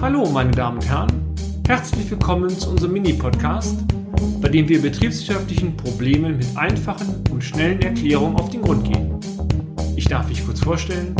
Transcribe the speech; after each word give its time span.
Hallo, 0.00 0.28
meine 0.30 0.50
Damen 0.50 0.78
und 0.78 0.88
Herren. 0.88 1.34
Herzlich 1.66 2.10
willkommen 2.10 2.50
zu 2.50 2.70
unserem 2.70 2.92
Mini-Podcast, 2.92 3.78
bei 4.40 4.48
dem 4.48 4.68
wir 4.68 4.82
betriebswirtschaftlichen 4.82 5.76
Problemen 5.76 6.36
mit 6.36 6.46
einfachen 6.56 7.24
und 7.30 7.42
schnellen 7.42 7.80
Erklärungen 7.82 8.36
auf 8.36 8.50
den 8.50 8.62
Grund 8.62 8.84
gehen. 8.84 9.18
Ich 9.96 10.06
darf 10.06 10.28
mich 10.28 10.44
kurz 10.44 10.60
vorstellen. 10.60 11.16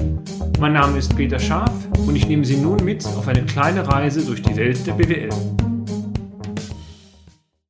Mein 0.61 0.75
Name 0.75 0.99
ist 0.99 1.17
Peter 1.17 1.39
Scharf 1.39 1.73
und 2.07 2.17
ich 2.17 2.29
nehme 2.29 2.45
Sie 2.45 2.57
nun 2.57 2.85
mit 2.85 3.05
auf 3.07 3.27
eine 3.29 3.45
kleine 3.45 3.89
Reise 3.89 4.25
durch 4.25 4.43
die 4.43 4.57
Welt 4.57 4.87
der 4.87 4.93
BWL. 4.93 5.31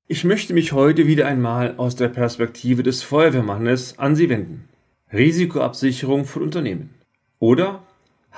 Ich 0.06 0.24
möchte 0.24 0.54
mich 0.54 0.72
heute 0.72 1.06
wieder 1.06 1.26
einmal 1.26 1.76
aus 1.76 1.96
der 1.96 2.08
Perspektive 2.08 2.82
des 2.82 3.02
Feuerwehrmannes 3.02 3.98
an 3.98 4.16
Sie 4.16 4.28
wenden. 4.28 4.68
Risikoabsicherung 5.12 6.24
von 6.24 6.42
Unternehmen. 6.42 6.90
Oder 7.38 7.82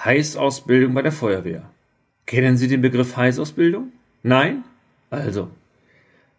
Heißausbildung 0.05 0.95
bei 0.95 1.03
der 1.03 1.13
Feuerwehr. 1.13 1.71
Kennen 2.27 2.57
Sie 2.57 2.67
den 2.67 2.83
Begriff 2.83 3.17
Heißausbildung? 3.17 3.93
Nein? 4.23 4.65
Also. 5.11 5.49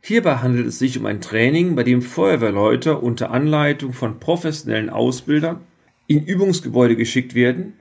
Hierbei 0.01 0.37
handelt 0.37 0.67
es 0.67 0.79
sich 0.79 0.97
um 0.97 1.05
ein 1.05 1.21
Training, 1.21 1.75
bei 1.75 1.83
dem 1.83 2.01
Feuerwehrleute 2.01 2.97
unter 2.97 3.31
Anleitung 3.31 3.93
von 3.93 4.19
professionellen 4.19 4.89
Ausbildern 4.89 5.61
in 6.07 6.25
Übungsgebäude 6.25 6.95
geschickt 6.95 7.35
werden, 7.35 7.73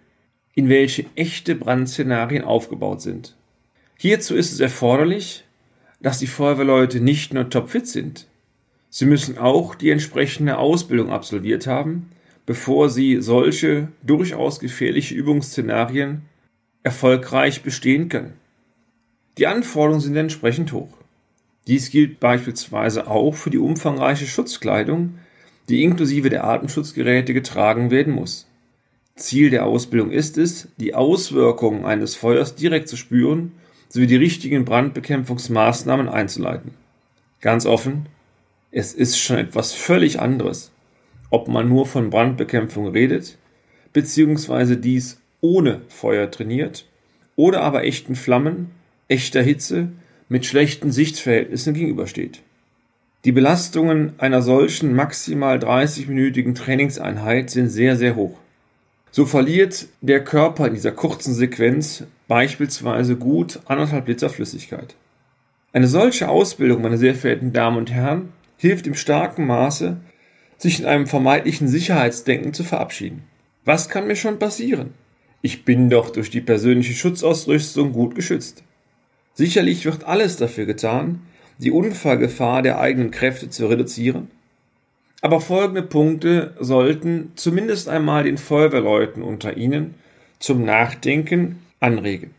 in 0.54 0.68
welche 0.68 1.06
echte 1.16 1.54
Brandszenarien 1.54 2.44
aufgebaut 2.44 3.02
sind. 3.02 3.36
Hierzu 3.98 4.34
ist 4.34 4.52
es 4.52 4.60
erforderlich, 4.60 5.44
dass 6.00 6.18
die 6.18 6.26
Feuerwehrleute 6.26 7.00
nicht 7.00 7.34
nur 7.34 7.50
topfit 7.50 7.86
sind, 7.86 8.26
sie 8.90 9.06
müssen 9.06 9.38
auch 9.38 9.74
die 9.74 9.90
entsprechende 9.90 10.58
Ausbildung 10.58 11.10
absolviert 11.10 11.66
haben, 11.66 12.10
bevor 12.44 12.88
sie 12.88 13.20
solche 13.20 13.88
durchaus 14.02 14.60
gefährliche 14.60 15.14
Übungsszenarien 15.14 16.22
erfolgreich 16.86 17.62
bestehen 17.62 18.08
können. 18.08 18.34
Die 19.38 19.48
Anforderungen 19.48 20.00
sind 20.00 20.14
entsprechend 20.14 20.72
hoch. 20.72 20.96
Dies 21.66 21.90
gilt 21.90 22.20
beispielsweise 22.20 23.08
auch 23.08 23.34
für 23.34 23.50
die 23.50 23.58
umfangreiche 23.58 24.26
Schutzkleidung, 24.26 25.18
die 25.68 25.82
inklusive 25.82 26.30
der 26.30 26.44
Atemschutzgeräte 26.44 27.34
getragen 27.34 27.90
werden 27.90 28.14
muss. 28.14 28.46
Ziel 29.16 29.50
der 29.50 29.66
Ausbildung 29.66 30.12
ist 30.12 30.38
es, 30.38 30.68
die 30.76 30.94
Auswirkungen 30.94 31.84
eines 31.84 32.14
Feuers 32.14 32.54
direkt 32.54 32.88
zu 32.88 32.96
spüren 32.96 33.50
sowie 33.88 34.06
die 34.06 34.14
richtigen 34.14 34.64
Brandbekämpfungsmaßnahmen 34.64 36.08
einzuleiten. 36.08 36.74
Ganz 37.40 37.66
offen, 37.66 38.06
es 38.70 38.94
ist 38.94 39.18
schon 39.18 39.38
etwas 39.38 39.72
völlig 39.72 40.20
anderes, 40.20 40.70
ob 41.30 41.48
man 41.48 41.68
nur 41.68 41.84
von 41.84 42.10
Brandbekämpfung 42.10 42.86
redet, 42.88 43.38
beziehungsweise 43.92 44.76
dies 44.76 45.20
ohne 45.46 45.82
Feuer 45.88 46.30
trainiert 46.30 46.86
oder 47.36 47.60
aber 47.62 47.84
echten 47.84 48.16
Flammen, 48.16 48.72
echter 49.06 49.42
Hitze 49.42 49.88
mit 50.28 50.44
schlechten 50.44 50.90
Sichtverhältnissen 50.90 51.72
gegenübersteht. 51.72 52.42
Die 53.24 53.32
Belastungen 53.32 54.14
einer 54.18 54.42
solchen 54.42 54.94
maximal 54.94 55.58
30-minütigen 55.58 56.54
Trainingseinheit 56.54 57.50
sind 57.50 57.68
sehr, 57.68 57.96
sehr 57.96 58.16
hoch. 58.16 58.36
So 59.12 59.24
verliert 59.24 59.86
der 60.00 60.24
Körper 60.24 60.66
in 60.66 60.74
dieser 60.74 60.92
kurzen 60.92 61.32
Sequenz 61.32 62.04
beispielsweise 62.28 63.16
gut 63.16 63.60
anderthalb 63.66 64.08
Liter 64.08 64.28
Flüssigkeit. 64.28 64.96
Eine 65.72 65.86
solche 65.86 66.28
Ausbildung, 66.28 66.82
meine 66.82 66.98
sehr 66.98 67.14
verehrten 67.14 67.52
Damen 67.52 67.78
und 67.78 67.92
Herren, 67.92 68.32
hilft 68.56 68.86
im 68.86 68.94
starken 68.94 69.46
Maße, 69.46 69.96
sich 70.58 70.80
in 70.80 70.86
einem 70.86 71.06
vermeintlichen 71.06 71.68
Sicherheitsdenken 71.68 72.52
zu 72.52 72.64
verabschieden. 72.64 73.22
Was 73.64 73.88
kann 73.88 74.06
mir 74.06 74.16
schon 74.16 74.38
passieren? 74.38 74.94
Ich 75.42 75.64
bin 75.64 75.90
doch 75.90 76.10
durch 76.10 76.30
die 76.30 76.40
persönliche 76.40 76.94
Schutzausrüstung 76.94 77.92
gut 77.92 78.14
geschützt. 78.14 78.62
Sicherlich 79.34 79.84
wird 79.84 80.04
alles 80.04 80.36
dafür 80.36 80.66
getan, 80.66 81.20
die 81.58 81.70
Unfallgefahr 81.70 82.62
der 82.62 82.78
eigenen 82.80 83.10
Kräfte 83.10 83.50
zu 83.50 83.66
reduzieren. 83.66 84.30
Aber 85.22 85.40
folgende 85.40 85.82
Punkte 85.82 86.54
sollten 86.60 87.32
zumindest 87.36 87.88
einmal 87.88 88.24
den 88.24 88.38
Feuerwehrleuten 88.38 89.22
unter 89.22 89.56
Ihnen 89.56 89.94
zum 90.38 90.64
Nachdenken 90.64 91.60
anregen. 91.80 92.30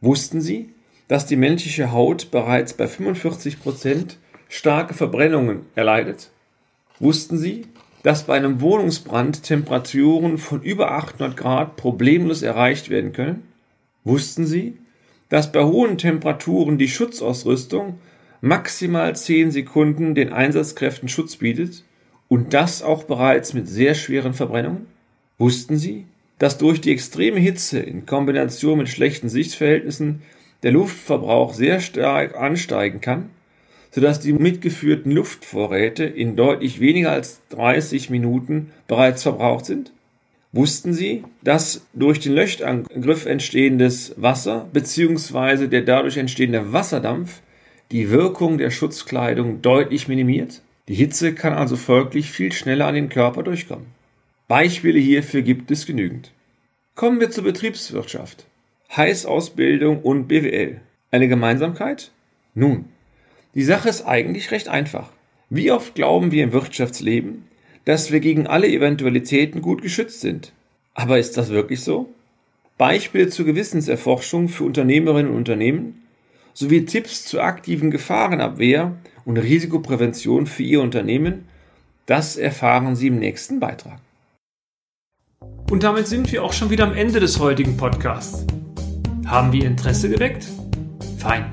Wussten 0.00 0.40
Sie, 0.40 0.70
dass 1.08 1.26
die 1.26 1.36
menschliche 1.36 1.92
Haut 1.92 2.30
bereits 2.30 2.74
bei 2.74 2.86
45 2.86 3.60
Prozent 3.60 4.18
starke 4.48 4.94
Verbrennungen 4.94 5.66
erleidet? 5.74 6.30
Wussten 6.98 7.38
Sie, 7.38 7.66
dass 8.06 8.22
bei 8.22 8.36
einem 8.36 8.60
Wohnungsbrand 8.60 9.42
Temperaturen 9.42 10.38
von 10.38 10.62
über 10.62 10.92
800 10.92 11.36
Grad 11.36 11.74
problemlos 11.74 12.42
erreicht 12.42 12.88
werden 12.88 13.12
können? 13.12 13.42
Wussten 14.04 14.46
Sie, 14.46 14.78
dass 15.28 15.50
bei 15.50 15.64
hohen 15.64 15.98
Temperaturen 15.98 16.78
die 16.78 16.86
Schutzausrüstung 16.86 17.98
maximal 18.40 19.16
10 19.16 19.50
Sekunden 19.50 20.14
den 20.14 20.32
Einsatzkräften 20.32 21.08
Schutz 21.08 21.34
bietet 21.34 21.82
und 22.28 22.54
das 22.54 22.80
auch 22.80 23.02
bereits 23.02 23.54
mit 23.54 23.66
sehr 23.66 23.96
schweren 23.96 24.34
Verbrennungen? 24.34 24.86
Wussten 25.36 25.76
Sie, 25.76 26.04
dass 26.38 26.58
durch 26.58 26.80
die 26.80 26.92
extreme 26.92 27.40
Hitze 27.40 27.80
in 27.80 28.06
Kombination 28.06 28.78
mit 28.78 28.88
schlechten 28.88 29.28
Sichtverhältnissen 29.28 30.22
der 30.62 30.70
Luftverbrauch 30.70 31.54
sehr 31.54 31.80
stark 31.80 32.36
ansteigen 32.36 33.00
kann 33.00 33.30
sodass 33.96 34.20
die 34.20 34.34
mitgeführten 34.34 35.10
Luftvorräte 35.10 36.04
in 36.04 36.36
deutlich 36.36 36.80
weniger 36.80 37.12
als 37.12 37.40
30 37.48 38.10
Minuten 38.10 38.70
bereits 38.88 39.22
verbraucht 39.22 39.64
sind? 39.64 39.90
Wussten 40.52 40.92
Sie, 40.92 41.24
dass 41.42 41.86
durch 41.94 42.20
den 42.20 42.34
Löschangriff 42.34 43.24
entstehendes 43.24 44.12
Wasser 44.18 44.68
bzw. 44.70 45.68
der 45.68 45.80
dadurch 45.80 46.18
entstehende 46.18 46.74
Wasserdampf 46.74 47.40
die 47.90 48.10
Wirkung 48.10 48.58
der 48.58 48.70
Schutzkleidung 48.70 49.62
deutlich 49.62 50.08
minimiert? 50.08 50.60
Die 50.88 50.94
Hitze 50.94 51.32
kann 51.32 51.54
also 51.54 51.76
folglich 51.76 52.30
viel 52.30 52.52
schneller 52.52 52.88
an 52.88 52.96
den 52.96 53.08
Körper 53.08 53.42
durchkommen. 53.42 53.86
Beispiele 54.46 54.98
hierfür 54.98 55.40
gibt 55.40 55.70
es 55.70 55.86
genügend. 55.86 56.32
Kommen 56.96 57.18
wir 57.18 57.30
zur 57.30 57.44
Betriebswirtschaft. 57.44 58.44
Heißausbildung 58.94 60.02
und 60.02 60.28
BWL. 60.28 60.82
Eine 61.10 61.28
Gemeinsamkeit? 61.28 62.10
Nun, 62.52 62.90
die 63.56 63.64
Sache 63.64 63.88
ist 63.88 64.02
eigentlich 64.02 64.50
recht 64.50 64.68
einfach. 64.68 65.08
Wie 65.48 65.72
oft 65.72 65.94
glauben 65.94 66.30
wir 66.30 66.44
im 66.44 66.52
Wirtschaftsleben, 66.52 67.44
dass 67.86 68.12
wir 68.12 68.20
gegen 68.20 68.46
alle 68.46 68.68
Eventualitäten 68.68 69.62
gut 69.62 69.80
geschützt 69.80 70.20
sind? 70.20 70.52
Aber 70.92 71.18
ist 71.18 71.38
das 71.38 71.48
wirklich 71.48 71.80
so? 71.80 72.10
Beispiele 72.76 73.30
zur 73.30 73.46
Gewissenserforschung 73.46 74.50
für 74.50 74.64
Unternehmerinnen 74.64 75.30
und 75.30 75.38
Unternehmen 75.38 76.02
sowie 76.52 76.84
Tipps 76.84 77.24
zur 77.24 77.44
aktiven 77.44 77.90
Gefahrenabwehr 77.90 78.94
und 79.24 79.38
Risikoprävention 79.38 80.46
für 80.46 80.62
Ihr 80.62 80.82
Unternehmen, 80.82 81.48
das 82.04 82.36
erfahren 82.36 82.94
Sie 82.94 83.06
im 83.06 83.18
nächsten 83.18 83.58
Beitrag. 83.58 84.00
Und 85.70 85.82
damit 85.82 86.08
sind 86.08 86.30
wir 86.30 86.44
auch 86.44 86.52
schon 86.52 86.68
wieder 86.68 86.84
am 86.84 86.94
Ende 86.94 87.20
des 87.20 87.40
heutigen 87.40 87.78
Podcasts. 87.78 88.46
Haben 89.24 89.52
wir 89.52 89.64
Interesse 89.64 90.10
geweckt? 90.10 90.46
Fein 91.18 91.52